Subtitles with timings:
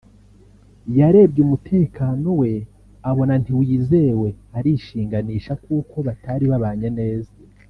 [0.97, 2.51] yarebye umutekano we
[3.09, 4.27] abona ntiwizewe
[4.57, 7.33] arishinganisha kuko batari babanye neza